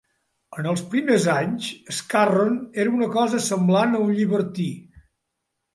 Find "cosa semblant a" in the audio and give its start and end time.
3.19-4.05